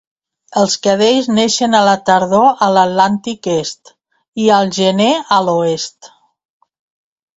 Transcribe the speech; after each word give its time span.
Els 0.59 0.75
cadells 0.85 1.27
neixen 1.39 1.77
a 1.79 1.81
la 1.87 1.93
tardor 2.07 2.47
a 2.67 2.69
l'Atlàntic 2.77 3.49
est 3.59 3.93
i 4.45 4.49
al 4.57 4.73
gener 4.79 5.11
a 5.37 5.41
l'oest. 5.51 6.11